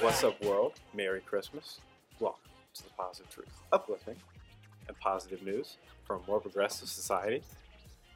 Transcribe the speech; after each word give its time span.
What's 0.00 0.22
up, 0.22 0.40
world? 0.44 0.74
Merry 0.94 1.20
Christmas. 1.20 1.80
Welcome 2.20 2.40
to 2.74 2.84
the 2.84 2.90
Positive 2.90 3.28
Truth, 3.30 3.62
uplifting 3.72 4.14
and 4.86 4.96
positive 5.00 5.42
news 5.42 5.76
from 6.04 6.22
a 6.22 6.26
more 6.28 6.38
progressive 6.40 6.88
society. 6.88 7.42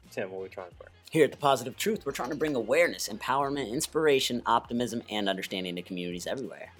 Tim, 0.09 0.31
what 0.31 0.39
are 0.39 0.43
we 0.43 0.49
trying 0.49 0.69
to 0.69 0.75
bring? 0.77 0.89
Here 1.11 1.25
at 1.25 1.31
The 1.31 1.37
Positive 1.37 1.75
Truth, 1.75 2.05
we're 2.05 2.13
trying 2.13 2.29
to 2.29 2.35
bring 2.35 2.55
awareness, 2.55 3.09
empowerment, 3.09 3.69
inspiration, 3.69 4.41
optimism, 4.45 5.03
and 5.09 5.27
understanding 5.27 5.75
to 5.75 5.81
communities 5.81 6.25
everywhere. 6.25 6.71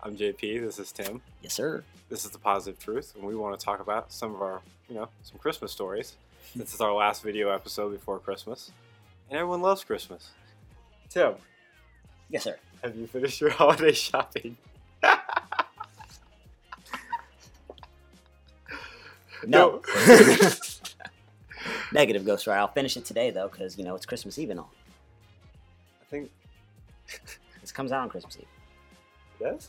I'm 0.00 0.16
JP. 0.16 0.60
This 0.60 0.78
is 0.78 0.92
Tim. 0.92 1.20
Yes, 1.42 1.54
sir. 1.54 1.82
This 2.08 2.24
is 2.24 2.30
the 2.30 2.38
Positive 2.38 2.78
Truth, 2.78 3.14
and 3.16 3.24
we 3.24 3.34
want 3.34 3.58
to 3.58 3.64
talk 3.64 3.80
about 3.80 4.12
some 4.12 4.32
of 4.32 4.42
our, 4.42 4.60
you 4.88 4.94
know, 4.94 5.08
some 5.22 5.38
Christmas 5.38 5.72
stories. 5.72 6.16
This 6.56 6.74
is 6.74 6.80
our 6.80 6.92
last 6.92 7.22
video 7.22 7.50
episode 7.50 7.90
before 7.90 8.18
Christmas, 8.18 8.70
and 9.28 9.38
everyone 9.38 9.60
loves 9.60 9.82
Christmas. 9.84 10.30
Tim, 11.08 11.34
Yes, 12.30 12.44
sir. 12.44 12.56
Have 12.82 12.96
you 12.96 13.06
finished 13.06 13.40
your 13.40 13.50
holiday 13.60 13.92
shopping? 13.92 14.56
No. 19.46 19.82
Negative, 21.92 22.24
Ghost 22.24 22.46
Rider. 22.46 22.60
I'll 22.60 22.68
finish 22.68 22.96
it 22.96 23.04
today, 23.04 23.30
though, 23.30 23.48
because, 23.48 23.76
you 23.78 23.84
know, 23.84 23.94
it's 23.94 24.06
Christmas 24.06 24.38
Eve 24.38 24.50
and 24.50 24.60
all. 24.60 24.70
I 26.00 26.04
think 26.10 26.30
This 27.60 27.72
comes 27.72 27.92
out 27.92 28.02
on 28.02 28.08
Christmas 28.08 28.36
Eve. 28.38 28.46
yes. 29.40 29.68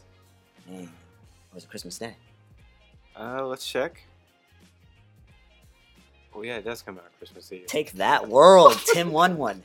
Man, 0.69 0.89
or 1.53 1.57
is 1.57 1.63
it 1.63 1.69
Christmas 1.69 1.97
Day? 1.97 2.15
Uh, 3.19 3.45
let's 3.45 3.65
check. 3.67 4.01
Oh 6.33 6.43
yeah, 6.43 6.57
it 6.57 6.63
does 6.63 6.81
come 6.81 6.97
out 6.97 7.03
on 7.03 7.09
Christmas 7.17 7.51
Eve. 7.51 7.65
Take 7.65 7.91
that 7.93 8.29
world. 8.29 8.79
Tim 8.93 9.11
won 9.11 9.37
one. 9.37 9.63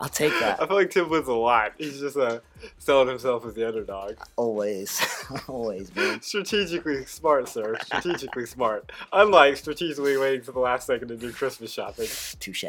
I'll 0.00 0.08
take 0.08 0.32
that. 0.40 0.60
I 0.62 0.66
feel 0.66 0.76
like 0.76 0.90
Tim 0.90 1.08
wins 1.08 1.28
a 1.28 1.32
lot. 1.32 1.72
He's 1.78 2.00
just 2.00 2.16
uh, 2.16 2.40
selling 2.78 3.08
himself 3.08 3.44
as 3.46 3.54
the 3.54 3.66
underdog. 3.66 4.16
Always. 4.36 5.00
Always, 5.48 5.94
man. 5.94 6.20
Strategically 6.20 7.04
smart, 7.06 7.48
sir. 7.48 7.76
Strategically 7.84 8.46
smart. 8.46 8.90
Unlike 9.12 9.56
strategically 9.56 10.16
waiting 10.16 10.42
for 10.42 10.52
the 10.52 10.60
last 10.60 10.86
second 10.86 11.08
to 11.08 11.16
do 11.16 11.32
Christmas 11.32 11.72
shopping. 11.72 12.08
Touche. 12.40 12.64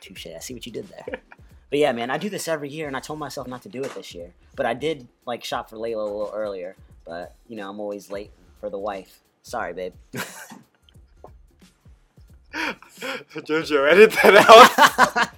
Touche. 0.00 0.26
I 0.26 0.38
see 0.38 0.54
what 0.54 0.66
you 0.66 0.72
did 0.72 0.88
there. 0.88 1.20
But 1.70 1.78
yeah, 1.80 1.92
man, 1.92 2.10
I 2.10 2.18
do 2.18 2.30
this 2.30 2.46
every 2.46 2.68
year, 2.68 2.86
and 2.86 2.96
I 2.96 3.00
told 3.00 3.18
myself 3.18 3.48
not 3.48 3.62
to 3.62 3.68
do 3.68 3.82
it 3.82 3.94
this 3.94 4.14
year. 4.14 4.32
But 4.54 4.66
I 4.66 4.74
did 4.74 5.08
like 5.26 5.42
shop 5.42 5.68
for 5.70 5.76
Layla 5.76 5.96
a 5.96 6.04
little 6.04 6.32
earlier. 6.32 6.76
But 7.04 7.34
you 7.48 7.56
know, 7.56 7.68
I'm 7.68 7.80
always 7.80 8.10
late 8.10 8.30
for 8.60 8.70
the 8.70 8.78
wife. 8.78 9.20
Sorry, 9.42 9.72
babe. 9.72 9.94
Jojo, 13.34 13.90
edit 13.90 14.12
that 14.22 14.36
out 14.48 15.30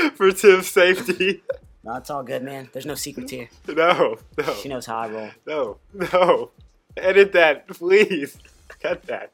for 0.14 0.30
Tim's 0.32 0.68
safety. 0.68 1.42
no, 1.84 1.94
it's 1.96 2.10
all 2.10 2.22
good, 2.22 2.42
man. 2.42 2.68
There's 2.72 2.86
no 2.86 2.94
secrets 2.94 3.30
here. 3.30 3.48
No, 3.68 4.16
no, 4.38 4.54
She 4.54 4.68
knows 4.68 4.86
how 4.86 4.98
I 4.98 5.08
roll. 5.08 5.30
no, 5.46 5.78
no. 6.12 6.50
Edit 6.96 7.32
that, 7.32 7.68
please. 7.68 8.36
Cut 8.82 9.02
that. 9.04 9.32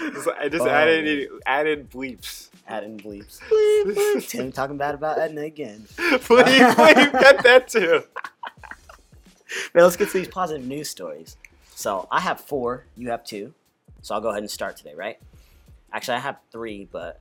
Just, 0.00 0.28
I 0.38 0.48
just 0.48 0.64
Oh. 0.64 0.68
added 0.68 1.28
added 1.46 1.90
bleeps. 1.90 2.48
Add 2.68 2.84
in 2.84 2.98
bleeps. 2.98 3.40
Tim 4.28 4.50
talking 4.52 4.76
bad 4.76 4.94
about 4.94 5.18
Edna 5.18 5.42
again. 5.42 5.86
please, 5.96 6.20
please 6.20 7.08
cut 7.10 7.42
that 7.42 7.66
too. 7.68 8.02
But 9.72 9.82
let's 9.82 9.96
get 9.96 10.08
to 10.10 10.18
these 10.18 10.28
positive 10.28 10.64
news 10.66 10.88
stories. 10.88 11.36
So 11.74 12.08
I 12.10 12.20
have 12.20 12.40
four, 12.40 12.86
you 12.96 13.10
have 13.10 13.24
two. 13.24 13.52
So 14.02 14.14
I'll 14.14 14.20
go 14.20 14.30
ahead 14.30 14.42
and 14.42 14.50
start 14.50 14.76
today, 14.76 14.94
right? 14.94 15.18
Actually, 15.92 16.16
I 16.16 16.20
have 16.20 16.36
three, 16.50 16.88
but 16.90 17.20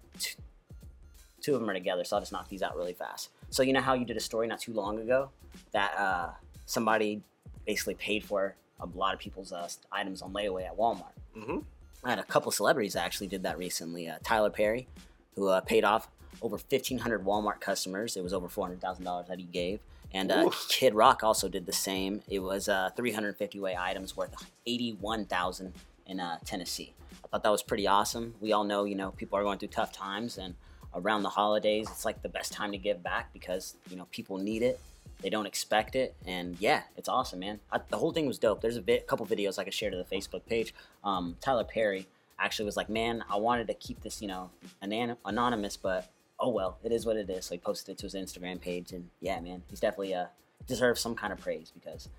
two, 1.43 1.53
of 1.53 1.61
them 1.61 1.69
are 1.69 1.73
together, 1.73 2.03
so 2.03 2.15
I'll 2.15 2.21
just 2.21 2.31
knock 2.31 2.49
these 2.49 2.63
out 2.63 2.75
really 2.75 2.93
fast. 2.93 3.29
So 3.49 3.61
you 3.61 3.73
know 3.73 3.81
how 3.81 3.93
you 3.93 4.05
did 4.05 4.17
a 4.17 4.21
story 4.21 4.47
not 4.47 4.59
too 4.59 4.73
long 4.73 4.99
ago 4.99 5.29
that 5.71 5.95
uh, 5.97 6.29
somebody 6.65 7.21
basically 7.65 7.95
paid 7.95 8.23
for 8.23 8.55
a 8.79 8.87
lot 8.97 9.13
of 9.13 9.19
people's 9.19 9.51
uh, 9.51 9.67
items 9.91 10.21
on 10.21 10.33
layaway 10.33 10.65
at 10.65 10.77
Walmart. 10.77 11.13
Mm-hmm. 11.37 11.59
I 12.03 12.09
had 12.09 12.19
a 12.19 12.23
couple 12.23 12.51
celebrities 12.51 12.93
that 12.93 13.05
actually 13.05 13.27
did 13.27 13.43
that 13.43 13.57
recently. 13.57 14.09
Uh, 14.09 14.17
Tyler 14.23 14.49
Perry, 14.49 14.87
who 15.35 15.47
uh, 15.47 15.61
paid 15.61 15.83
off 15.83 16.09
over 16.41 16.57
1,500 16.57 17.23
Walmart 17.23 17.59
customers. 17.61 18.17
It 18.17 18.23
was 18.23 18.33
over 18.33 18.47
$400,000 18.47 19.27
that 19.27 19.39
he 19.39 19.45
gave. 19.45 19.79
And 20.13 20.31
uh, 20.31 20.49
Kid 20.69 20.93
Rock 20.93 21.23
also 21.23 21.49
did 21.49 21.65
the 21.65 21.73
same. 21.73 22.21
It 22.27 22.39
was 22.39 22.69
uh, 22.69 22.91
350 22.95 23.59
way 23.59 23.75
items 23.77 24.15
worth 24.15 24.35
81,000 24.65 25.73
in 26.05 26.19
uh, 26.19 26.37
Tennessee. 26.45 26.93
I 27.23 27.27
thought 27.29 27.43
that 27.43 27.51
was 27.51 27.63
pretty 27.63 27.87
awesome. 27.87 28.35
We 28.39 28.51
all 28.51 28.63
know, 28.63 28.83
you 28.83 28.95
know, 28.95 29.11
people 29.11 29.39
are 29.39 29.43
going 29.43 29.57
through 29.57 29.69
tough 29.69 29.91
times, 29.91 30.37
and 30.37 30.55
around 30.95 31.23
the 31.23 31.29
holidays, 31.29 31.87
it's 31.89 32.05
like 32.05 32.21
the 32.21 32.29
best 32.29 32.53
time 32.53 32.71
to 32.71 32.77
give 32.77 33.03
back 33.03 33.31
because 33.33 33.75
you 33.89 33.95
know 33.95 34.07
people 34.11 34.37
need 34.37 34.61
it. 34.61 34.79
They 35.21 35.29
don't 35.29 35.45
expect 35.45 35.95
it, 35.95 36.15
and 36.25 36.57
yeah, 36.59 36.81
it's 36.97 37.07
awesome, 37.07 37.39
man. 37.39 37.59
I, 37.71 37.79
the 37.89 37.97
whole 37.97 38.11
thing 38.11 38.25
was 38.25 38.37
dope. 38.37 38.61
There's 38.61 38.77
a 38.77 38.81
vi- 38.81 38.99
couple 39.07 39.25
videos 39.25 39.57
I 39.57 39.63
could 39.63 39.73
share 39.73 39.89
to 39.89 39.97
the 39.97 40.03
Facebook 40.03 40.45
page. 40.45 40.73
Um, 41.03 41.37
Tyler 41.39 41.63
Perry 41.63 42.07
actually 42.39 42.65
was 42.65 42.75
like, 42.75 42.89
"Man, 42.89 43.23
I 43.29 43.37
wanted 43.37 43.67
to 43.67 43.73
keep 43.73 44.01
this, 44.01 44.21
you 44.21 44.27
know, 44.27 44.49
anon- 44.81 45.17
anonymous, 45.25 45.77
but 45.77 46.09
oh 46.39 46.49
well, 46.49 46.77
it 46.83 46.91
is 46.91 47.05
what 47.05 47.15
it 47.15 47.29
is." 47.29 47.45
So 47.45 47.55
he 47.55 47.59
posted 47.59 47.93
it 47.93 47.97
to 47.99 48.05
his 48.05 48.15
Instagram 48.15 48.59
page, 48.59 48.91
and 48.91 49.09
yeah, 49.21 49.39
man, 49.39 49.63
he's 49.69 49.79
definitely 49.79 50.13
uh 50.13 50.25
deserves 50.67 51.01
some 51.01 51.15
kind 51.15 51.33
of 51.33 51.39
praise 51.39 51.71
because, 51.73 52.09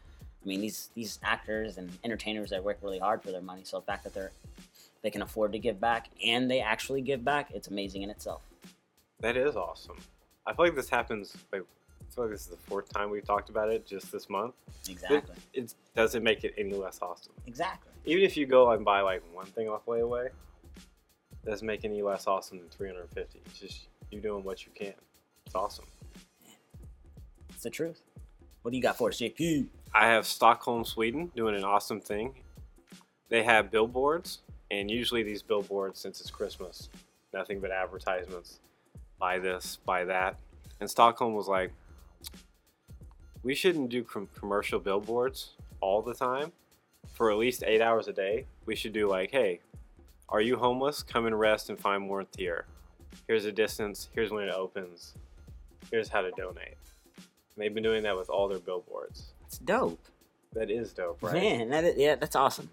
I 0.43 0.47
mean, 0.49 0.61
these 0.61 0.89
these 0.95 1.19
actors 1.23 1.77
and 1.77 1.91
entertainers 2.05 2.51
that 2.51 2.65
work 2.65 2.79
really 2.83 2.99
hard 2.99 3.23
for 3.23 3.31
their 3.31 3.43
money. 3.43 3.63
So 3.65 3.79
the 3.81 3.87
fact 3.87 4.05
that 4.05 4.15
they're 4.15 4.33
they 5.03 5.11
can 5.11 5.21
afford 5.23 5.53
to 5.53 5.59
give 5.59 5.79
back 5.79 6.09
and 6.25 6.51
they 6.51 6.61
actually 6.61 7.03
give 7.03 7.23
back, 7.23 7.51
it's 7.53 7.69
amazing 7.69 8.03
in 8.03 8.11
itself. 8.11 8.41
That 9.21 9.37
is 9.37 9.57
awesome. 9.57 9.97
I 10.47 10.53
feel 10.53 10.67
like 10.67 10.75
this 10.75 10.89
happens. 10.89 11.37
Like, 11.53 11.63
I 11.63 12.15
feel 12.15 12.25
like 12.25 12.33
this 12.33 12.43
is 12.43 12.49
the 12.49 12.57
fourth 12.57 12.89
time 12.93 13.11
we've 13.11 13.25
talked 13.25 13.49
about 13.49 13.71
it 13.71 13.87
just 13.87 14.13
this 14.13 14.29
month. 14.29 14.55
Exactly. 14.89 15.35
It, 15.53 15.65
it 15.65 15.75
doesn't 15.97 16.23
make 16.23 16.45
it 16.45 16.55
any 16.59 16.75
less 16.75 16.99
awesome. 17.01 17.33
Exactly. 17.47 17.93
Even 18.05 18.23
if 18.23 18.37
you 18.37 18.47
go 18.47 18.71
and 18.71 18.85
buy 18.85 19.01
like 19.01 19.23
one 19.33 19.47
thing 19.47 19.69
off 19.69 19.87
layaway, 19.87 20.27
it 20.27 21.51
doesn't 21.51 21.67
make 21.67 21.85
any 21.85 22.03
less 22.03 22.27
awesome 22.27 22.59
than 22.59 22.69
350. 22.69 23.41
It's 23.47 23.59
just 23.59 23.89
you 24.11 24.21
doing 24.21 24.45
what 24.45 24.67
you 24.67 24.73
can. 24.75 24.95
It's 25.47 25.55
awesome. 25.55 25.87
It's 27.51 27.63
the 27.63 27.71
truth. 27.71 28.03
What 28.63 28.71
do 28.71 28.77
you 28.77 28.83
got 28.83 28.97
for 28.97 29.09
us, 29.09 29.19
JP? 29.19 29.67
I 29.93 30.07
have 30.07 30.27
Stockholm, 30.27 30.85
Sweden, 30.85 31.31
doing 31.37 31.55
an 31.55 31.65
awesome 31.65 32.01
thing. 32.01 32.35
They 33.29 33.43
have 33.43 33.71
billboards, 33.71 34.41
and 34.71 34.91
usually 34.91 35.23
these 35.23 35.43
billboards, 35.43 36.01
since 36.01 36.21
it's 36.21 36.31
Christmas, 36.31 36.89
nothing 37.33 37.61
but 37.61 37.71
advertisements. 37.71 38.61
Buy 39.25 39.39
this, 39.39 39.79
buy 39.87 40.05
that. 40.05 40.37
And 40.81 40.91
Stockholm 40.91 41.33
was 41.33 41.49
like, 41.49 41.73
we 43.43 43.55
shouldn't 43.55 43.89
do 43.89 44.05
com- 44.05 44.29
commercial 44.39 44.79
billboards 44.79 45.55
all 45.81 46.03
the 46.03 46.13
time 46.13 46.53
for 47.15 47.31
at 47.31 47.39
least 47.39 47.65
eight 47.67 47.81
hours 47.81 48.07
a 48.07 48.13
day. 48.13 48.45
We 48.67 48.77
should 48.77 48.93
do 48.93 49.09
like, 49.09 49.31
hey, 49.31 49.61
are 50.29 50.43
you 50.43 50.57
homeless? 50.57 51.03
Come 51.03 51.25
and 51.25 51.41
rest 51.41 51.71
and 51.71 51.79
find 51.79 52.07
warmth 52.07 52.37
here. 52.37 52.67
Here's 53.27 53.47
a 53.47 53.53
distance. 53.53 54.11
Here's 54.15 54.31
when 54.31 54.45
it 54.45 54.53
opens. 54.53 55.15
Here's 55.91 56.11
how 56.11 56.21
to 56.21 56.31
donate. 56.33 56.77
And 57.17 57.25
they've 57.57 57.73
been 57.73 57.83
doing 57.83 58.03
that 58.03 58.19
with 58.19 58.29
all 58.29 58.47
their 58.47 58.59
billboards. 58.59 59.33
That's 59.41 59.57
dope. 59.57 60.05
That 60.53 60.71
is 60.71 60.93
dope, 60.93 61.23
right? 61.23 61.33
Man, 61.33 61.71
that 61.71 61.85
is, 61.85 61.97
yeah, 61.97 62.17
that's 62.17 62.37
awesome. 62.37 62.69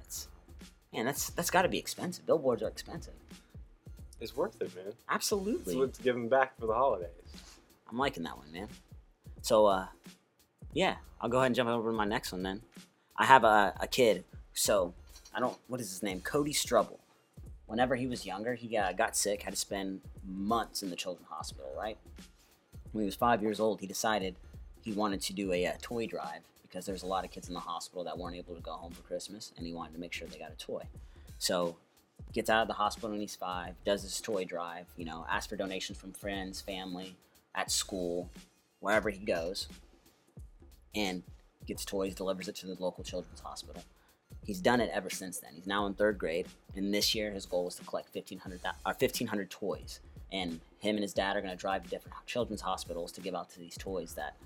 That's, 0.00 0.26
man, 0.92 1.06
that's 1.06 1.30
that's 1.30 1.50
got 1.50 1.62
to 1.62 1.68
be 1.68 1.78
expensive. 1.78 2.26
Billboards 2.26 2.64
are 2.64 2.68
expensive. 2.68 3.14
It's 4.20 4.36
worth 4.36 4.60
it, 4.60 4.74
man. 4.74 4.86
It's 4.88 4.96
Absolutely. 5.08 5.76
what's 5.76 5.98
giving 5.98 6.28
back 6.28 6.58
for 6.58 6.66
the 6.66 6.74
holidays. 6.74 7.10
I'm 7.90 7.98
liking 7.98 8.22
that 8.24 8.36
one, 8.36 8.50
man. 8.52 8.68
So, 9.42 9.66
uh, 9.66 9.86
yeah, 10.72 10.96
I'll 11.20 11.28
go 11.28 11.38
ahead 11.38 11.46
and 11.46 11.54
jump 11.54 11.68
over 11.68 11.90
to 11.90 11.96
my 11.96 12.04
next 12.04 12.32
one 12.32 12.42
then. 12.42 12.62
I 13.16 13.26
have 13.26 13.44
a, 13.44 13.74
a 13.80 13.86
kid, 13.86 14.24
so 14.54 14.94
I 15.34 15.40
don't, 15.40 15.56
what 15.68 15.80
is 15.80 15.90
his 15.90 16.02
name? 16.02 16.20
Cody 16.20 16.52
Strubble. 16.52 17.00
Whenever 17.66 17.96
he 17.96 18.06
was 18.06 18.26
younger, 18.26 18.54
he 18.54 18.76
uh, 18.76 18.92
got 18.92 19.16
sick, 19.16 19.42
had 19.42 19.54
to 19.54 19.58
spend 19.58 20.00
months 20.26 20.82
in 20.82 20.90
the 20.90 20.96
children's 20.96 21.28
hospital, 21.28 21.70
right? 21.76 21.96
When 22.92 23.02
he 23.02 23.06
was 23.06 23.14
five 23.14 23.42
years 23.42 23.60
old, 23.60 23.80
he 23.80 23.86
decided 23.86 24.36
he 24.82 24.92
wanted 24.92 25.20
to 25.22 25.32
do 25.32 25.52
a, 25.52 25.66
uh 25.66 25.72
toy 25.80 26.06
drive 26.06 26.42
because 26.62 26.86
there's 26.86 27.02
a 27.02 27.06
lot 27.06 27.24
of 27.24 27.30
kids 27.30 27.48
in 27.48 27.54
the 27.54 27.60
hospital 27.60 28.04
that 28.04 28.18
weren't 28.18 28.36
able 28.36 28.54
to 28.54 28.60
go 28.60 28.72
home 28.72 28.92
for 28.92 29.02
Christmas, 29.02 29.52
and 29.56 29.66
he 29.66 29.72
wanted 29.72 29.94
to 29.94 30.00
make 30.00 30.12
sure 30.12 30.26
they 30.28 30.38
got 30.38 30.52
a 30.52 30.56
toy. 30.56 30.82
So, 31.38 31.76
gets 32.34 32.50
out 32.50 32.62
of 32.62 32.68
the 32.68 32.74
hospital 32.74 33.10
when 33.10 33.20
he's 33.20 33.36
five, 33.36 33.74
does 33.84 34.02
his 34.02 34.20
toy 34.20 34.44
drive, 34.44 34.86
you 34.96 35.04
know, 35.04 35.24
asks 35.30 35.46
for 35.46 35.56
donations 35.56 35.98
from 35.98 36.12
friends, 36.12 36.60
family, 36.60 37.16
at 37.54 37.70
school, 37.70 38.28
wherever 38.80 39.08
he 39.08 39.24
goes, 39.24 39.68
and 40.94 41.22
gets 41.66 41.84
toys, 41.84 42.14
delivers 42.14 42.48
it 42.48 42.56
to 42.56 42.66
the 42.66 42.76
local 42.78 43.04
children's 43.04 43.40
hospital. 43.40 43.82
He's 44.44 44.60
done 44.60 44.80
it 44.80 44.90
ever 44.92 45.08
since 45.08 45.38
then. 45.38 45.52
He's 45.54 45.66
now 45.66 45.86
in 45.86 45.94
third 45.94 46.18
grade, 46.18 46.48
and 46.74 46.92
this 46.92 47.14
year 47.14 47.30
his 47.30 47.46
goal 47.46 47.64
was 47.64 47.76
to 47.76 47.84
collect 47.84 48.14
1,500, 48.14 48.60
or 48.84 48.92
1,500 48.92 49.50
toys. 49.50 50.00
And 50.32 50.60
him 50.80 50.96
and 50.96 51.02
his 51.02 51.14
dad 51.14 51.36
are 51.36 51.40
going 51.40 51.54
to 51.54 51.58
drive 51.60 51.84
to 51.84 51.88
different 51.88 52.16
children's 52.26 52.60
hospitals 52.60 53.12
to 53.12 53.20
give 53.20 53.34
out 53.34 53.50
to 53.50 53.58
these 53.58 53.78
toys 53.78 54.14
that 54.14 54.36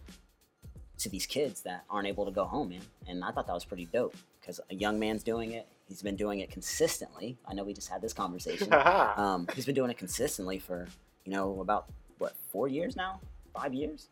to 0.98 1.08
these 1.08 1.26
kids 1.26 1.62
that 1.62 1.84
aren't 1.88 2.08
able 2.08 2.24
to 2.24 2.30
go 2.32 2.44
home, 2.44 2.70
man. 2.70 2.80
And 3.06 3.24
I 3.24 3.30
thought 3.30 3.46
that 3.46 3.54
was 3.54 3.64
pretty 3.64 3.86
dope 3.86 4.16
because 4.40 4.60
a 4.68 4.74
young 4.74 4.98
man's 4.98 5.22
doing 5.22 5.52
it. 5.52 5.66
He's 5.88 6.02
been 6.02 6.16
doing 6.16 6.40
it 6.40 6.50
consistently. 6.50 7.38
I 7.46 7.54
know 7.54 7.64
we 7.64 7.72
just 7.72 7.88
had 7.88 8.02
this 8.02 8.12
conversation. 8.12 8.68
Um, 9.18 9.48
he's 9.54 9.66
been 9.66 9.74
doing 9.74 9.90
it 9.90 9.96
consistently 9.98 10.58
for, 10.58 10.86
you 11.24 11.32
know, 11.32 11.60
about 11.60 11.86
what 12.18 12.34
four 12.52 12.68
years 12.68 12.94
now, 12.94 13.20
five 13.54 13.72
years. 13.74 14.08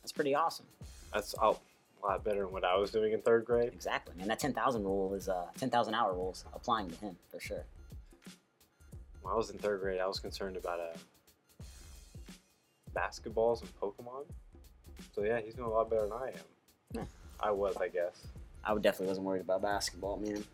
That's 0.00 0.12
pretty 0.12 0.34
awesome. 0.34 0.66
That's 1.12 1.34
a 1.34 1.54
lot 2.02 2.24
better 2.24 2.44
than 2.44 2.52
what 2.52 2.64
I 2.64 2.76
was 2.76 2.90
doing 2.90 3.12
in 3.12 3.20
third 3.20 3.44
grade. 3.44 3.72
Exactly, 3.72 4.14
man. 4.16 4.26
That 4.28 4.38
ten 4.38 4.52
thousand 4.52 4.84
rule 4.84 5.14
is 5.14 5.28
uh 5.28 5.46
ten 5.58 5.70
thousand 5.70 5.94
hour 5.94 6.12
rule 6.14 6.32
is 6.32 6.44
applying 6.54 6.90
to 6.90 6.96
him 6.96 7.16
for 7.30 7.38
sure. 7.38 7.64
When 9.20 9.32
I 9.32 9.36
was 9.36 9.50
in 9.50 9.58
third 9.58 9.80
grade, 9.80 10.00
I 10.00 10.06
was 10.06 10.18
concerned 10.18 10.56
about 10.56 10.80
uh, 10.80 11.62
basketballs 12.94 13.60
and 13.60 13.70
Pokemon. 13.80 14.24
So 15.14 15.22
yeah, 15.22 15.40
he's 15.40 15.54
doing 15.54 15.68
a 15.68 15.72
lot 15.72 15.90
better 15.90 16.02
than 16.02 16.12
I 16.12 16.28
am. 16.28 16.34
Yeah. 16.92 17.04
I 17.40 17.50
was, 17.50 17.76
I 17.76 17.88
guess. 17.88 18.26
I 18.64 18.74
definitely 18.74 19.08
wasn't 19.08 19.26
worried 19.26 19.42
about 19.42 19.62
basketball, 19.62 20.18
man. 20.18 20.44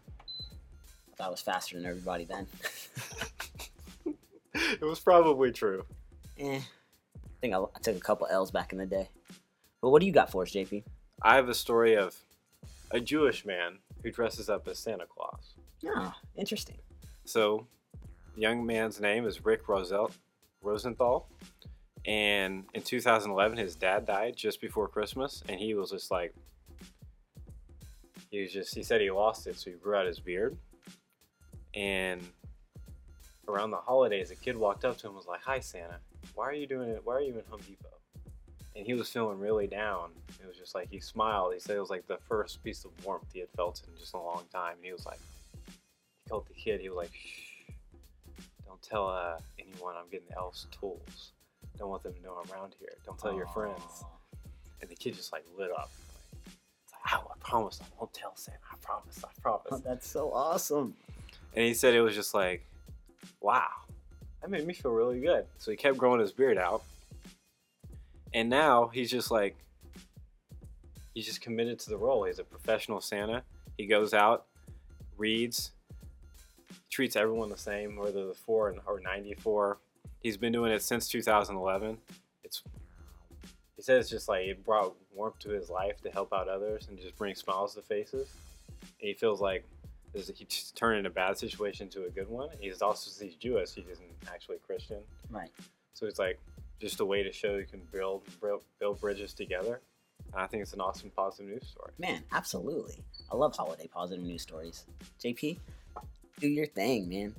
I 1.21 1.29
was 1.29 1.41
faster 1.41 1.77
than 1.77 1.87
everybody 1.87 2.25
then. 2.25 2.47
it 4.55 4.83
was 4.83 5.01
probably 5.01 5.51
true. 5.53 5.85
eh, 6.39 6.61
I 6.61 7.29
think 7.41 7.55
I, 7.55 7.59
I 7.59 7.79
took 7.83 7.97
a 7.97 8.01
couple 8.01 8.27
L's 8.31 8.51
back 8.51 8.73
in 8.73 8.79
the 8.79 8.87
day. 8.87 9.09
But 9.81 9.91
what 9.91 10.01
do 10.01 10.07
you 10.07 10.13
got 10.13 10.31
for 10.31 10.43
us, 10.43 10.51
JP? 10.53 10.85
I 11.23 11.35
have 11.37 11.49
a 11.49 11.55
story 11.55 11.97
of 11.97 12.17
a 12.91 13.01
Jewish 13.01 13.45
man 13.45 13.79
who 14.03 14.11
dresses 14.11 14.49
up 14.49 14.67
as 14.69 14.79
Santa 14.79 15.07
Claus. 15.07 15.55
Oh, 15.87 16.13
interesting. 16.37 16.77
So, 17.25 17.67
the 18.35 18.41
young 18.41 18.65
man's 18.65 19.01
name 19.01 19.27
is 19.27 19.45
Rick 19.45 19.67
Rosel- 19.67 20.13
Rosenthal. 20.63 21.29
And 22.07 22.65
in 22.75 22.83
2011, 22.83 23.59
his 23.59 23.75
dad 23.75 24.07
died 24.07 24.37
just 24.37 24.61
before 24.61 24.89
Christmas. 24.89 25.43
And 25.49 25.59
he 25.61 25.75
was 25.75 25.91
just 25.91 26.11
like, 26.11 26.35
he 28.31 28.41
was 28.43 28.53
just, 28.53 28.75
he 28.75 28.83
said 28.83 29.01
he 29.01 29.11
lost 29.11 29.47
it. 29.47 29.57
So 29.57 29.71
he 29.71 29.77
grew 29.77 29.95
out 29.97 30.07
his 30.07 30.21
beard. 30.21 30.57
And 31.79 32.21
around 33.47 33.71
the 33.71 33.77
holidays, 33.77 34.33
a 34.33 34.37
kid 34.37 34.57
walked 34.57 34.85
up 34.85 34.99
to 34.99 35.07
him 35.07 35.11
and 35.11 35.17
was 35.17 35.29
like, 35.29 35.43
Hi, 35.45 35.61
Santa. 35.61 35.99
Why 36.35 36.47
are 36.47 36.53
you 36.53 36.67
doing 36.67 36.91
it? 36.91 37.01
Why 37.05 37.15
are 37.15 37.21
you 37.21 37.35
in 37.35 37.45
Home 37.49 37.61
Depot? 37.67 37.89
And 38.75 38.85
he 38.85 38.95
was 38.95 39.09
feeling 39.09 39.39
really 39.39 39.69
down. 39.69 40.11
It 40.43 40.47
was 40.47 40.57
just 40.57 40.75
like 40.75 40.91
he 40.91 40.99
smiled. 40.99 41.55
He 41.55 41.61
said 41.61 41.77
it 41.77 41.81
was 41.81 41.91
like 41.91 42.07
the 42.09 42.19
first 42.29 42.63
piece 42.65 42.85
of 42.85 42.91
warmth 43.05 43.29
he 43.33 43.39
had 43.39 43.49
felt 43.51 43.81
in 43.87 43.97
just 43.99 44.15
a 44.15 44.19
long 44.19 44.43
time. 44.53 44.75
And 44.77 44.85
he 44.85 44.93
was 44.93 45.07
like, 45.07 45.21
he 45.67 46.29
told 46.29 46.49
the 46.49 46.55
kid, 46.55 46.81
he 46.81 46.89
was 46.89 46.97
like, 46.97 47.13
shh, 47.15 47.73
don't 48.67 48.83
tell 48.83 49.09
uh, 49.09 49.39
anyone 49.59 49.95
I'm 49.97 50.09
getting 50.11 50.27
the 50.31 50.37
elf's 50.37 50.67
tools. 50.79 51.33
Don't 51.79 51.91
want 51.91 52.03
them 52.03 52.15
to 52.15 52.23
know 52.23 52.41
I'm 52.43 52.53
around 52.53 52.75
here. 52.79 52.91
Don't 53.07 53.19
tell 53.19 53.35
your 53.35 53.47
friends. 53.47 54.05
And 54.81 54.91
the 54.91 54.97
kid 54.97 55.15
just 55.15 55.33
like 55.33 55.45
lit 55.57 55.71
up. 55.71 55.91
Like, 57.13 57.21
I 57.31 57.39
promise 57.41 57.81
I 57.81 57.87
won't 57.99 58.13
tell 58.13 58.37
Santa. 58.37 58.59
I 58.71 58.77
promise. 58.83 59.25
I 59.25 59.29
promise. 59.41 59.67
Oh, 59.71 59.83
that's 59.85 60.09
so 60.09 60.33
awesome. 60.33 60.95
And 61.55 61.65
he 61.65 61.75
said 61.75 61.95
it 61.95 62.03
was 62.03 62.15
just 62.15 62.35
like, 62.35 62.67
wow, 63.41 63.69
that 64.41 64.51
made 64.51 64.67
me 64.67 64.75
feel 64.75 64.93
really 64.93 65.21
good. 65.21 65.47
So 65.59 65.71
he 65.71 65.77
kept 65.77 65.97
growing 65.97 66.21
his 66.21 66.33
beard 66.33 66.59
out. 66.59 66.83
And 68.35 68.49
now 68.49 68.89
he's 68.89 69.11
just 69.11 69.31
like, 69.31 69.57
he's 71.15 71.27
just 71.27 71.41
committed 71.41 71.79
to 71.81 71.91
the 71.91 71.97
role. 71.97 72.25
He's 72.25 72.39
a 72.39 72.45
professional 72.45 73.01
Santa. 73.01 73.43
He 73.77 73.87
goes 73.87 74.13
out, 74.15 74.47
reads, 75.17 75.73
treats 76.91 77.17
everyone 77.17 77.49
the 77.49 77.57
same, 77.57 77.97
whether 77.97 78.25
they're 78.25 78.35
four 78.35 78.75
or 78.87 79.01
94. 79.01 79.79
He's 80.21 80.37
been 80.37 80.53
doing 80.53 80.73
it 80.73 80.83
since 80.83 81.09
2011. 81.09 81.97
It's, 82.45 82.63
he 83.77 83.83
says 83.83 84.03
it's 84.03 84.11
just 84.11 84.29
like 84.29 84.47
it 84.47 84.65
brought 84.65 84.95
warmth 85.13 85.39
to 85.41 85.51
his 85.51 85.71
life 85.71 86.01
to 86.03 86.11
help 86.11 86.33
out 86.33 86.49
others 86.49 86.89
and 86.89 86.99
just 86.99 87.17
bring 87.17 87.35
smiles 87.35 87.75
to 87.75 87.83
faces. 87.83 88.29
And 88.81 89.09
he 89.09 89.15
feels 89.15 89.41
like 89.41 89.65
is 90.19 90.29
he 90.37 90.45
just 90.45 90.77
turning 90.77 91.07
a 91.07 91.11
bad 91.11 91.39
situation 91.39 91.89
to 91.91 92.05
a 92.07 92.11
good 92.11 92.29
one. 92.29 92.49
He's 92.61 92.83
also 92.83 93.11
he's 93.25 93.35
Jewish. 93.37 93.71
He 93.75 93.83
isn't 93.91 94.07
actually 94.33 94.59
Christian, 94.67 94.99
Right. 95.31 95.51
so 95.95 96.07
it's 96.07 96.19
like 96.19 96.39
just 96.81 97.01
a 97.01 97.05
way 97.05 97.23
to 97.23 97.33
show 97.33 97.57
you 97.57 97.65
can 97.67 97.81
build 97.93 98.23
build, 98.41 98.63
build 98.79 99.01
bridges 99.01 99.33
together. 99.33 99.81
And 100.33 100.43
I 100.43 100.47
think 100.47 100.63
it's 100.63 100.73
an 100.75 100.81
awesome 100.81 101.11
positive 101.11 101.47
news 101.53 101.67
story. 101.69 101.93
Man, 101.99 102.23
absolutely. 102.33 102.97
I 103.33 103.37
love 103.37 103.55
holiday 103.57 103.87
positive 103.87 104.25
news 104.25 104.43
stories. 104.43 104.85
JP, 105.23 105.59
do 106.41 106.49
your 106.49 106.67
thing, 106.67 107.09
man. 107.09 107.35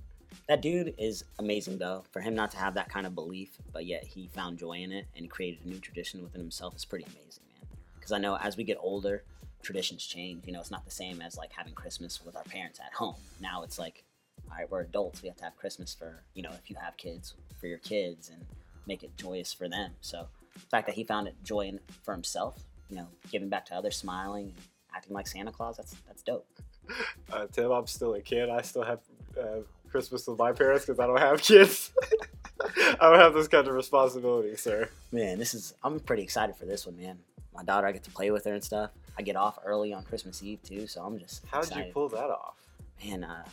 That 0.47 0.61
dude 0.61 0.93
is 0.97 1.23
amazing, 1.39 1.77
though. 1.77 2.03
For 2.11 2.21
him 2.21 2.33
not 2.35 2.51
to 2.51 2.57
have 2.57 2.73
that 2.75 2.89
kind 2.89 3.05
of 3.05 3.13
belief, 3.15 3.57
but 3.73 3.85
yet 3.85 4.03
he 4.03 4.27
found 4.27 4.57
joy 4.57 4.73
in 4.79 4.91
it 4.91 5.05
and 5.15 5.29
created 5.29 5.59
a 5.65 5.69
new 5.69 5.79
tradition 5.79 6.21
within 6.23 6.41
himself 6.41 6.75
is 6.75 6.85
pretty 6.85 7.05
amazing, 7.05 7.43
man. 7.53 7.67
Because 7.95 8.11
I 8.11 8.17
know 8.17 8.35
as 8.37 8.57
we 8.57 8.63
get 8.63 8.77
older, 8.79 9.23
traditions 9.61 10.05
change. 10.05 10.45
You 10.45 10.53
know, 10.53 10.59
it's 10.59 10.71
not 10.71 10.85
the 10.85 10.91
same 10.91 11.21
as 11.21 11.37
like 11.37 11.51
having 11.53 11.73
Christmas 11.73 12.23
with 12.25 12.35
our 12.35 12.43
parents 12.43 12.79
at 12.79 12.93
home. 12.93 13.15
Now 13.39 13.63
it's 13.63 13.79
like, 13.79 14.03
all 14.49 14.57
right, 14.57 14.69
we're 14.69 14.81
adults. 14.81 15.21
We 15.21 15.27
have 15.29 15.37
to 15.37 15.43
have 15.43 15.55
Christmas 15.57 15.93
for, 15.93 16.23
you 16.33 16.41
know, 16.43 16.51
if 16.51 16.69
you 16.69 16.75
have 16.81 16.97
kids, 16.97 17.35
for 17.59 17.67
your 17.67 17.77
kids 17.79 18.29
and 18.29 18.45
make 18.87 19.03
it 19.03 19.15
joyous 19.17 19.53
for 19.53 19.69
them. 19.69 19.91
So 20.01 20.27
the 20.53 20.59
fact 20.59 20.87
that 20.87 20.95
he 20.95 21.03
found 21.03 21.27
it 21.27 21.35
joy 21.43 21.61
in, 21.67 21.79
for 22.03 22.13
himself, 22.13 22.63
you 22.89 22.95
know, 22.95 23.07
giving 23.31 23.49
back 23.49 23.65
to 23.67 23.75
others, 23.75 23.97
smiling, 23.97 24.53
acting 24.95 25.13
like 25.13 25.27
Santa 25.27 25.51
Claus, 25.51 25.77
that's 25.77 25.95
that's 26.07 26.21
dope. 26.21 26.47
Uh, 27.31 27.45
Tim, 27.51 27.69
I'm 27.69 27.85
still 27.85 28.15
a 28.15 28.21
kid. 28.21 28.49
I 28.49 28.63
still 28.63 28.81
have 28.81 28.97
uh, 29.39 29.59
Christmas 29.91 30.25
with 30.25 30.39
my 30.39 30.51
parents 30.51 30.87
because 30.87 30.99
I 30.99 31.05
don't 31.05 31.19
have 31.19 31.39
kids. 31.39 31.91
I 32.75 32.95
don't 32.99 33.19
have 33.19 33.35
this 33.35 33.47
kind 33.47 33.67
of 33.67 33.75
responsibility, 33.75 34.55
sir. 34.55 34.89
Man, 35.11 35.37
this 35.37 35.53
is 35.53 35.75
I'm 35.83 35.99
pretty 35.99 36.23
excited 36.23 36.55
for 36.55 36.65
this 36.65 36.87
one, 36.87 36.97
man. 36.97 37.19
My 37.53 37.63
daughter, 37.63 37.85
I 37.85 37.91
get 37.91 38.03
to 38.05 38.09
play 38.09 38.31
with 38.31 38.45
her 38.45 38.53
and 38.55 38.63
stuff. 38.63 38.89
I 39.19 39.21
get 39.21 39.35
off 39.35 39.59
early 39.65 39.91
on 39.91 40.03
Christmas 40.05 40.41
Eve 40.41 40.63
too, 40.63 40.87
so 40.87 41.01
I'm 41.01 41.19
just 41.19 41.43
How 41.51 41.59
did 41.59 41.75
you 41.75 41.91
pull 41.93 42.07
that 42.07 42.29
off? 42.29 42.55
man, 43.03 43.25
uh, 43.25 43.43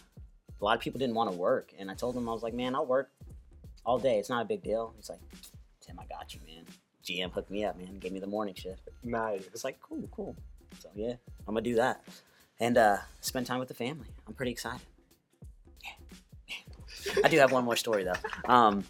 a 0.60 0.64
lot 0.64 0.76
of 0.76 0.80
people 0.80 1.00
didn't 1.00 1.16
want 1.16 1.28
to 1.32 1.36
work, 1.36 1.72
and 1.76 1.90
I 1.90 1.94
told 1.94 2.14
them 2.14 2.28
I 2.28 2.32
was 2.32 2.44
like, 2.44 2.54
man, 2.54 2.76
I'll 2.76 2.86
work 2.86 3.10
all 3.84 3.98
day. 3.98 4.20
It's 4.20 4.28
not 4.28 4.42
a 4.42 4.44
big 4.44 4.62
deal. 4.62 4.92
He's 4.96 5.10
like, 5.10 5.18
Tim, 5.80 5.98
I 5.98 6.04
got 6.06 6.34
you, 6.34 6.40
man. 6.46 6.64
GM 7.04 7.32
hooked 7.32 7.50
me 7.50 7.64
up, 7.64 7.76
man. 7.76 7.98
Gave 7.98 8.12
me 8.12 8.20
the 8.20 8.28
morning 8.28 8.54
shift. 8.54 8.88
Nice. 9.02 9.42
It's 9.52 9.64
like, 9.64 9.80
cool, 9.82 10.08
cool. 10.12 10.36
So 10.78 10.88
yeah, 10.94 11.14
I'm 11.48 11.54
gonna 11.54 11.62
do 11.62 11.74
that, 11.74 12.04
and 12.60 12.78
uh, 12.78 12.98
spend 13.20 13.46
time 13.46 13.58
with 13.58 13.68
the 13.68 13.74
family. 13.74 14.06
I'm 14.28 14.34
pretty 14.34 14.52
excited. 14.52 14.86
Yeah. 15.82 17.12
I 17.24 17.28
do 17.28 17.38
have 17.38 17.50
one 17.50 17.64
more 17.64 17.76
story 17.76 18.04
though. 18.04 18.52
Um, 18.52 18.84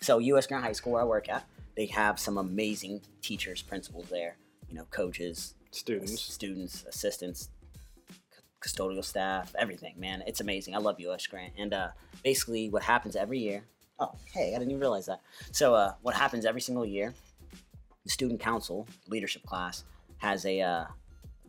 so 0.00 0.18
U.S. 0.18 0.46
Grant 0.46 0.62
High 0.62 0.72
School, 0.72 0.92
where 0.92 1.02
I 1.02 1.04
work 1.04 1.28
at, 1.28 1.44
they 1.76 1.86
have 1.86 2.20
some 2.20 2.38
amazing 2.38 3.00
teachers, 3.20 3.62
principals 3.62 4.06
there. 4.10 4.36
You 4.70 4.76
know, 4.76 4.86
coaches, 4.90 5.54
Students. 5.72 6.20
students, 6.20 6.84
assistants, 6.88 7.48
c- 8.08 8.40
custodial 8.62 9.04
staff, 9.04 9.52
everything, 9.58 9.94
man. 9.98 10.22
It's 10.26 10.40
amazing. 10.40 10.74
I 10.74 10.78
love 10.78 11.00
US 11.00 11.26
Grant. 11.26 11.52
And 11.58 11.74
uh, 11.74 11.88
basically, 12.22 12.70
what 12.70 12.82
happens 12.82 13.16
every 13.16 13.38
year. 13.38 13.64
Oh, 13.98 14.12
hey, 14.32 14.54
I 14.54 14.58
didn't 14.58 14.70
even 14.70 14.80
realize 14.80 15.06
that. 15.06 15.20
So, 15.52 15.74
uh, 15.74 15.94
what 16.02 16.14
happens 16.14 16.46
every 16.46 16.60
single 16.60 16.86
year? 16.86 17.12
The 18.04 18.10
student 18.10 18.40
council 18.40 18.86
leadership 19.08 19.44
class 19.44 19.84
has 20.18 20.46
a 20.46 20.60
uh, 20.60 20.84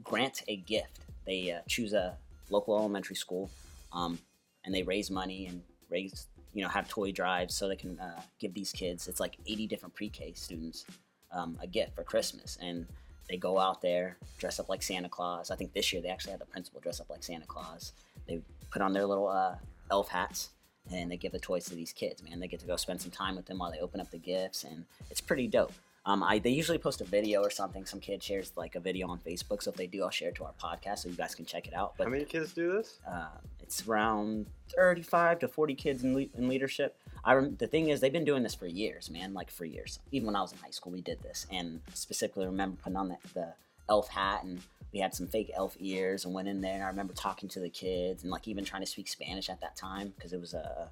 grant 0.04 0.44
a 0.48 0.58
gift. 0.58 1.00
They 1.26 1.52
uh, 1.52 1.60
choose 1.68 1.94
a 1.94 2.18
local 2.50 2.78
elementary 2.78 3.16
school, 3.16 3.50
um, 3.94 4.18
and 4.66 4.74
they 4.74 4.84
raise 4.84 5.10
money 5.12 5.46
and 5.48 5.62
raise 5.90 6.28
you 6.54 6.62
know 6.64 6.70
have 6.70 6.90
toy 6.90 7.12
drives 7.12 7.54
so 7.56 7.68
they 7.68 7.76
can 7.76 8.00
uh, 8.00 8.22
give 8.40 8.54
these 8.54 8.72
kids. 8.72 9.08
It's 9.08 9.20
like 9.20 9.38
80 9.46 9.68
different 9.68 9.94
pre-K 9.96 10.34
students 10.34 10.86
um, 11.32 11.58
a 11.62 11.68
gift 11.68 11.96
for 11.96 12.04
Christmas, 12.04 12.58
and 12.62 12.86
they 13.30 13.38
go 13.38 13.58
out 13.60 13.82
there 13.82 14.18
dress 14.38 14.60
up 14.60 14.70
like 14.70 14.84
Santa 14.84 15.10
Claus. 15.10 15.52
I 15.52 15.56
think 15.56 15.74
this 15.74 15.94
year 15.94 16.02
they 16.02 16.10
actually 16.10 16.32
had 16.32 16.42
the 16.42 16.46
principal 16.46 16.82
dress 16.82 17.00
up 17.00 17.10
like 17.10 17.24
Santa 17.24 17.46
Claus. 17.46 17.94
They 18.28 18.42
put 18.72 18.82
on 18.82 18.94
their 18.94 19.06
little 19.06 19.28
uh, 19.28 19.56
elf 19.90 20.10
hats 20.10 20.50
and 20.92 21.12
they 21.12 21.18
give 21.18 21.32
the 21.32 21.40
toys 21.40 21.66
to 21.66 21.76
these 21.76 21.94
kids. 21.94 22.24
Man, 22.24 22.40
they 22.40 22.48
get 22.48 22.60
to 22.62 22.66
go 22.66 22.76
spend 22.76 23.02
some 23.02 23.12
time 23.12 23.36
with 23.36 23.46
them 23.46 23.60
while 23.60 23.72
they 23.72 23.80
open 23.80 24.00
up 24.00 24.10
the 24.12 24.18
gifts, 24.18 24.64
and 24.64 24.86
it's 25.10 25.22
pretty 25.22 25.48
dope. 25.48 25.74
Um, 26.06 26.24
I 26.24 26.40
they 26.40 26.50
usually 26.50 26.80
post 26.80 27.02
a 27.02 27.04
video 27.04 27.42
or 27.42 27.50
something. 27.52 27.86
Some 27.86 28.00
kid 28.00 28.24
shares 28.24 28.52
like 28.56 28.76
a 28.76 28.80
video 28.80 29.08
on 29.08 29.20
Facebook, 29.20 29.62
so 29.62 29.70
if 29.70 29.78
they 29.78 29.86
do, 29.88 30.04
I'll 30.04 30.10
share 30.10 30.30
it 30.30 30.36
to 30.36 30.46
our 30.46 30.54
podcast 30.62 31.00
so 31.00 31.10
you 31.10 31.16
guys 31.16 31.36
can 31.36 31.46
check 31.46 31.68
it 31.68 31.74
out. 31.76 31.94
But 31.98 32.06
How 32.06 32.10
many 32.12 32.26
kids 32.26 32.54
do 32.54 32.72
this? 32.72 33.00
uh, 33.08 33.28
it's 33.62 33.88
around 33.88 34.48
35 34.76 35.40
to 35.40 35.48
40 35.48 35.76
kids 35.76 36.04
in, 36.04 36.16
le- 36.16 36.26
in 36.36 36.50
leadership. 36.50 36.98
I 37.24 37.34
rem- 37.34 37.56
the 37.58 37.68
thing 37.68 37.90
is, 37.90 38.02
they've 38.02 38.12
been 38.12 38.26
doing 38.26 38.42
this 38.42 38.56
for 38.56 38.66
years, 38.66 39.10
man. 39.12 39.34
Like 39.34 39.52
for 39.52 39.66
years. 39.66 40.00
Even 40.12 40.26
when 40.28 40.36
I 40.36 40.42
was 40.42 40.52
in 40.52 40.58
high 40.58 40.72
school, 40.72 40.92
we 40.92 41.02
did 41.02 41.22
this, 41.22 41.46
and 41.52 41.80
specifically 41.94 42.48
remember 42.48 42.78
putting 42.82 42.98
on 42.98 43.10
the, 43.10 43.18
the 43.36 43.54
elf 43.88 44.08
hat, 44.10 44.44
and 44.44 44.60
we 44.92 45.00
had 45.00 45.14
some 45.14 45.28
fake 45.28 45.52
elf 45.56 45.78
ears, 45.80 46.26
and 46.26 46.34
went 46.34 46.48
in 46.48 46.62
there. 46.62 46.74
And 46.74 46.84
I 46.84 46.88
remember 46.88 47.14
talking 47.14 47.48
to 47.50 47.60
the 47.60 47.70
kids, 47.70 48.24
and 48.24 48.32
like 48.32 48.48
even 48.48 48.66
trying 48.66 48.82
to 48.82 48.88
speak 48.88 49.08
Spanish 49.08 49.50
at 49.52 49.62
that 49.62 49.76
time 49.76 50.14
because 50.16 50.34
it 50.34 50.42
was 50.42 50.56
a, 50.56 50.90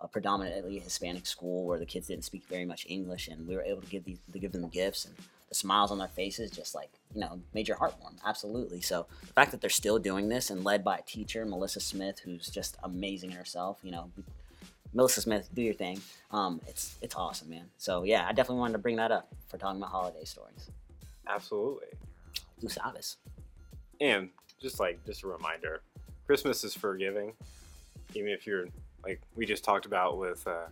a 0.00 0.08
predominantly 0.08 0.78
Hispanic 0.78 1.26
school 1.26 1.66
where 1.66 1.78
the 1.78 1.86
kids 1.86 2.08
didn't 2.08 2.24
speak 2.24 2.44
very 2.48 2.64
much 2.64 2.86
English, 2.88 3.28
and 3.28 3.46
we 3.46 3.56
were 3.56 3.62
able 3.62 3.82
to 3.82 3.88
give 3.88 4.04
these 4.04 4.18
to 4.32 4.38
give 4.38 4.52
them 4.52 4.68
gifts 4.68 5.04
and 5.04 5.14
the 5.48 5.54
smiles 5.54 5.90
on 5.90 5.96
their 5.96 6.08
faces 6.08 6.50
just 6.50 6.74
like 6.74 6.90
you 7.14 7.20
know 7.22 7.40
made 7.54 7.66
your 7.66 7.78
heart 7.78 7.94
warm 8.02 8.14
absolutely 8.26 8.82
so 8.82 9.06
the 9.22 9.32
fact 9.32 9.50
that 9.50 9.62
they're 9.62 9.70
still 9.70 9.98
doing 9.98 10.28
this 10.28 10.50
and 10.50 10.62
led 10.62 10.84
by 10.84 10.98
a 10.98 11.02
teacher 11.04 11.46
melissa 11.46 11.80
smith 11.80 12.18
who's 12.18 12.50
just 12.50 12.76
amazing 12.82 13.30
in 13.30 13.36
herself 13.38 13.78
you 13.82 13.90
know 13.90 14.10
melissa 14.92 15.22
smith 15.22 15.48
do 15.54 15.62
your 15.62 15.72
thing 15.72 15.98
um, 16.32 16.60
it's 16.66 16.96
it's 17.00 17.14
awesome 17.14 17.48
man 17.48 17.64
so 17.78 18.02
yeah 18.02 18.26
i 18.28 18.32
definitely 18.32 18.60
wanted 18.60 18.74
to 18.74 18.78
bring 18.78 18.96
that 18.96 19.10
up 19.10 19.26
for 19.46 19.56
talking 19.56 19.78
about 19.80 19.88
holiday 19.90 20.22
stories 20.22 20.68
Absolutely. 21.28 21.88
Tú 22.60 22.70
sabes. 22.70 23.16
And 24.00 24.30
just 24.60 24.80
like 24.80 25.04
just 25.04 25.22
a 25.22 25.28
reminder, 25.28 25.82
Christmas 26.26 26.64
is 26.64 26.74
forgiving. 26.74 27.34
Even 28.14 28.30
if 28.30 28.46
you're 28.46 28.66
like 29.04 29.20
we 29.34 29.46
just 29.46 29.64
talked 29.64 29.86
about 29.86 30.18
with 30.18 30.46
uh, 30.46 30.66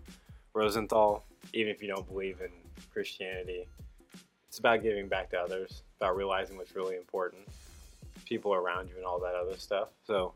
Rosenthal, 0.54 1.24
even 1.52 1.70
if 1.72 1.82
you 1.82 1.88
don't 1.88 2.06
believe 2.08 2.40
in 2.40 2.50
Christianity, 2.92 3.66
it's 4.48 4.58
about 4.58 4.82
giving 4.82 5.08
back 5.08 5.30
to 5.30 5.38
others, 5.38 5.82
about 6.00 6.16
realizing 6.16 6.56
what's 6.56 6.74
really 6.74 6.96
important, 6.96 7.42
people 8.24 8.54
around 8.54 8.88
you, 8.88 8.96
and 8.96 9.04
all 9.04 9.20
that 9.20 9.34
other 9.34 9.56
stuff. 9.56 9.88
So 10.06 10.34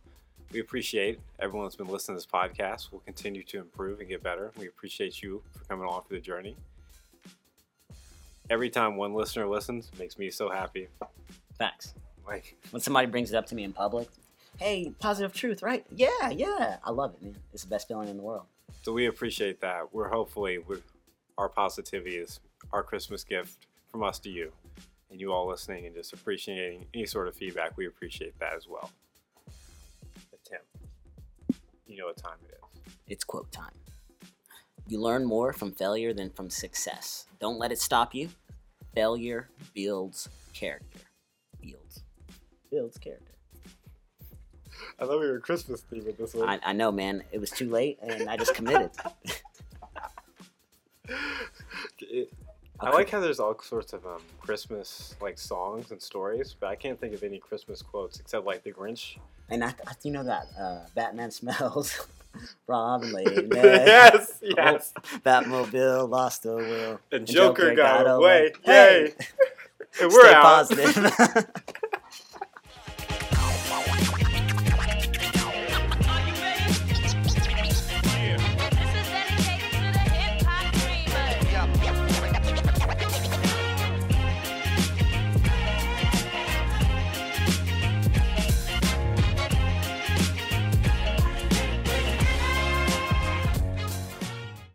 we 0.52 0.60
appreciate 0.60 1.20
everyone 1.38 1.66
that's 1.66 1.76
been 1.76 1.86
listening 1.88 2.18
to 2.18 2.24
this 2.24 2.30
podcast. 2.30 2.90
We'll 2.90 3.00
continue 3.00 3.42
to 3.44 3.58
improve 3.58 4.00
and 4.00 4.08
get 4.08 4.22
better. 4.22 4.52
We 4.58 4.66
appreciate 4.66 5.22
you 5.22 5.42
for 5.56 5.64
coming 5.64 5.86
along 5.86 6.02
for 6.08 6.14
the 6.14 6.20
journey. 6.20 6.56
Every 8.50 8.68
time 8.68 8.96
one 8.96 9.14
listener 9.14 9.46
listens, 9.46 9.90
it 9.92 9.98
makes 9.98 10.18
me 10.18 10.28
so 10.30 10.50
happy. 10.50 10.88
Facts. 11.56 11.94
Like 12.26 12.56
When 12.70 12.82
somebody 12.82 13.06
brings 13.06 13.32
it 13.32 13.36
up 13.36 13.46
to 13.46 13.54
me 13.54 13.62
in 13.62 13.72
public, 13.72 14.08
hey, 14.60 14.92
positive 15.00 15.32
truth, 15.32 15.62
right? 15.62 15.84
Yeah, 15.90 16.30
yeah. 16.30 16.76
I 16.84 16.90
love 16.90 17.14
it, 17.14 17.22
man. 17.22 17.36
It's 17.52 17.64
the 17.64 17.70
best 17.70 17.88
feeling 17.88 18.08
in 18.08 18.16
the 18.16 18.22
world. 18.22 18.44
So 18.82 18.92
we 18.92 19.06
appreciate 19.06 19.60
that. 19.62 19.92
We're 19.92 20.08
hopefully 20.08 20.58
we're, 20.58 20.80
our 21.38 21.48
positivity 21.48 22.16
is 22.16 22.40
our 22.72 22.82
Christmas 22.82 23.24
gift 23.24 23.66
from 23.90 24.04
us 24.04 24.18
to 24.20 24.30
you, 24.30 24.52
and 25.10 25.18
you 25.18 25.32
all 25.32 25.48
listening 25.48 25.86
and 25.86 25.94
just 25.94 26.12
appreciating 26.12 26.84
any 26.94 27.06
sort 27.06 27.26
of 27.26 27.34
feedback. 27.34 27.76
We 27.76 27.86
appreciate 27.86 28.38
that 28.38 28.54
as 28.54 28.68
well. 28.68 28.90
But 30.30 30.44
Tim, 30.44 31.56
you 31.86 31.96
know 31.96 32.06
what 32.06 32.18
time 32.18 32.36
it 32.48 32.54
is. 32.54 32.94
It's 33.08 33.24
quote 33.24 33.50
time. 33.50 33.72
You 34.86 35.00
learn 35.00 35.24
more 35.24 35.52
from 35.52 35.72
failure 35.72 36.12
than 36.12 36.30
from 36.30 36.50
success. 36.50 37.26
Don't 37.40 37.58
let 37.58 37.72
it 37.72 37.80
stop 37.80 38.14
you. 38.14 38.28
Failure 38.94 39.48
builds 39.72 40.28
character. 40.52 41.00
Builds. 41.60 42.02
Builds 42.70 42.98
character. 42.98 43.32
I 44.98 45.04
thought 45.06 45.20
we 45.20 45.30
were 45.30 45.40
Christmas 45.40 45.80
theme 45.82 46.04
with 46.04 46.18
this 46.18 46.34
one. 46.34 46.48
I, 46.48 46.58
I 46.64 46.72
know, 46.72 46.90
man. 46.92 47.22
It 47.32 47.38
was 47.40 47.50
too 47.50 47.68
late, 47.70 47.98
and 48.02 48.28
I 48.28 48.36
just 48.36 48.54
committed. 48.54 48.90
It- 52.00 52.32
I 52.82 52.88
like 52.88 53.10
how 53.10 53.20
there's 53.20 53.40
all 53.40 53.58
sorts 53.60 53.92
of 53.92 54.06
um, 54.06 54.22
Christmas 54.40 55.14
like 55.20 55.38
songs 55.38 55.90
and 55.90 56.00
stories, 56.00 56.56
but 56.58 56.68
I 56.68 56.76
can't 56.76 56.98
think 56.98 57.12
of 57.12 57.22
any 57.22 57.38
Christmas 57.38 57.82
quotes 57.82 58.18
except 58.20 58.46
like 58.46 58.64
the 58.64 58.72
Grinch. 58.72 59.18
And 59.50 59.62
I, 59.62 59.68
I 59.86 59.92
you 60.02 60.10
know 60.10 60.24
that 60.24 60.46
uh, 60.58 60.86
Batman 60.94 61.30
smells. 61.30 62.06
Robin 62.66 63.12
laid 63.12 63.48
yes, 63.54 64.38
yes. 64.40 64.94
Batmobile 65.26 66.08
lost 66.08 66.44
the 66.44 66.56
wheel. 66.56 67.00
And 67.12 67.26
Joker 67.26 67.74
got 67.74 68.06
away. 68.08 68.52
Yay. 68.66 68.72
Hey, 68.72 69.14
And 70.00 70.10
we're 70.10 70.22
stay 70.22 70.32
out. 70.32 70.42
positive. 70.42 71.46